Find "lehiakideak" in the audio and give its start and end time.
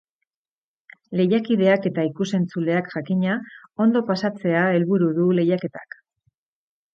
1.19-1.85